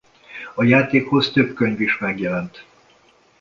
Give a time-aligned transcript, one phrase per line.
[0.55, 2.65] A játékhoz több könyv is megjelent.